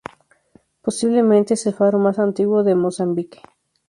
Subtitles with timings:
[0.81, 3.39] Posiblemente es el faro más antiguo de Mozambique.